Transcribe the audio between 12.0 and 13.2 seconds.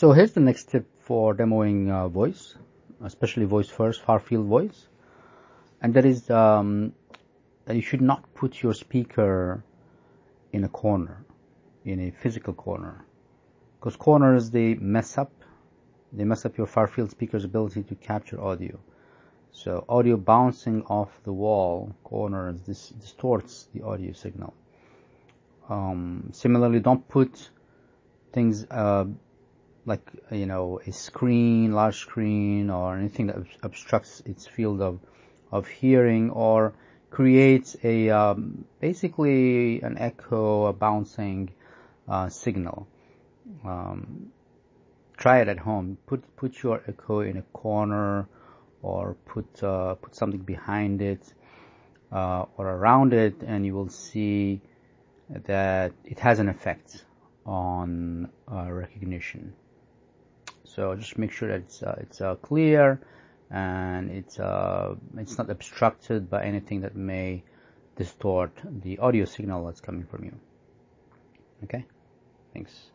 a physical corner.